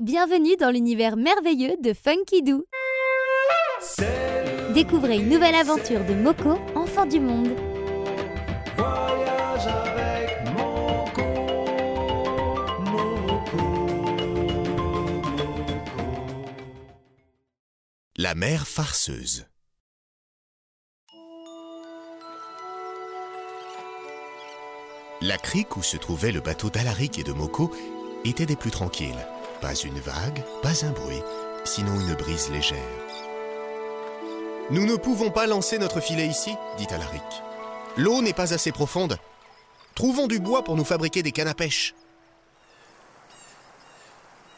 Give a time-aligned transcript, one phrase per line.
[0.00, 2.64] Bienvenue dans l'univers merveilleux de Funky Doo.
[4.74, 7.54] Découvrez une nouvelle aventure de Moko, enfant du monde.
[8.76, 11.22] Voyage avec Moko,
[12.80, 13.56] Moko,
[15.30, 15.96] Moko.
[18.16, 19.46] La mère farceuse.
[25.20, 27.70] La crique où se trouvait le bateau d'Alaric et de Moko
[28.24, 29.24] était des plus tranquilles.
[29.64, 31.22] Pas une vague, pas un bruit,
[31.64, 32.76] sinon une brise légère.
[34.70, 37.22] Nous ne pouvons pas lancer notre filet ici, dit Alaric.
[37.96, 39.16] L'eau n'est pas assez profonde.
[39.94, 41.94] Trouvons du bois pour nous fabriquer des cannes à pêche.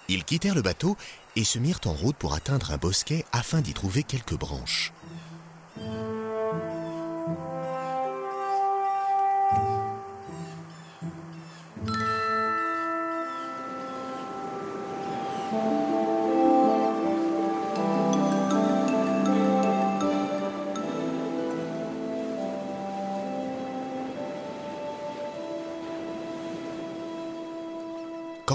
[0.08, 0.96] Ils quittèrent le bateau
[1.36, 4.92] et se mirent en route pour atteindre un bosquet afin d'y trouver quelques branches.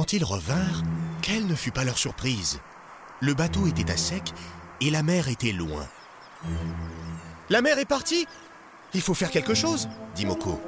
[0.01, 0.81] Quand ils revinrent,
[1.21, 2.59] quelle ne fut pas leur surprise
[3.19, 4.33] Le bateau était à sec
[4.81, 5.87] et la mer était loin.
[7.51, 8.25] La mer est partie
[8.95, 10.59] Il faut faire quelque chose, dit Moko.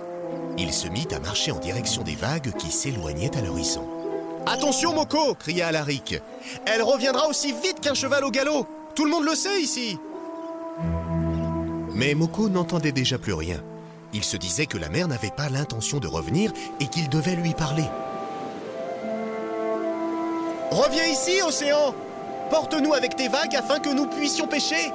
[0.59, 3.89] Il se mit à marcher en direction des vagues qui s'éloignaient à l'horizon.
[4.45, 6.13] Attention, Moko cria Alaric.
[6.67, 9.97] Elle reviendra aussi vite qu'un cheval au galop Tout le monde le sait ici
[11.95, 13.63] Mais Moko n'entendait déjà plus rien.
[14.13, 17.55] Il se disait que la mer n'avait pas l'intention de revenir et qu'il devait lui
[17.55, 17.85] parler.
[20.73, 21.93] Reviens ici, océan
[22.49, 24.91] Porte-nous avec tes vagues afin que nous puissions pêcher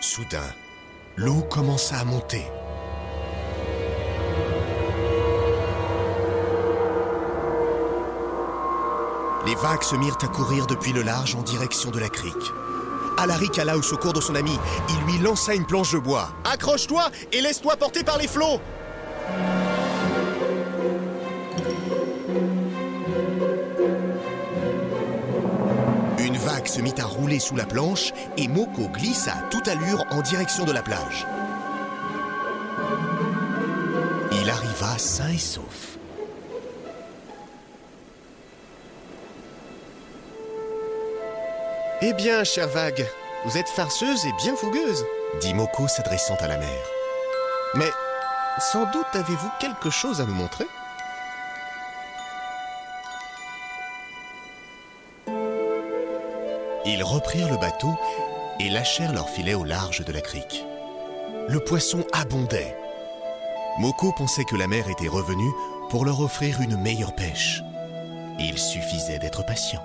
[0.00, 0.38] Soudain,
[1.16, 2.46] l'eau commença à monter.
[9.46, 12.34] Les vagues se mirent à courir depuis le large en direction de la crique.
[13.16, 14.58] Alaric alla au secours de son ami.
[14.88, 16.30] Il lui lança une planche de bois.
[16.44, 18.60] Accroche-toi et laisse-toi porter par les flots
[26.18, 30.04] Une vague se mit à rouler sous la planche et Moko glissa à toute allure
[30.10, 31.26] en direction de la plage.
[34.32, 35.99] Il arriva sain et sauf.
[42.02, 43.06] Eh bien, chère vague,
[43.44, 45.04] vous êtes farceuse et bien fougueuse,
[45.42, 46.78] dit Moko s'adressant à la mer.
[47.74, 47.90] Mais
[48.58, 50.64] sans doute avez-vous quelque chose à nous montrer?
[56.86, 57.94] Ils reprirent le bateau
[58.60, 60.64] et lâchèrent leur filet au large de la crique.
[61.48, 62.74] Le poisson abondait.
[63.78, 65.52] Moko pensait que la mer était revenue
[65.90, 67.62] pour leur offrir une meilleure pêche.
[68.38, 69.84] Il suffisait d'être patient.